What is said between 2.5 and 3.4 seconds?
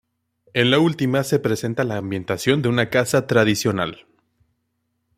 de una casa